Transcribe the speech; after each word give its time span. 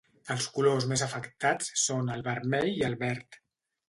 Els 0.35 0.45
colors 0.53 0.85
més 0.93 1.03
afectats 1.07 1.69
són 1.81 2.09
el 2.13 2.23
vermell 2.29 2.71
i 2.73 2.81
el 2.89 2.97
verd. 3.03 3.39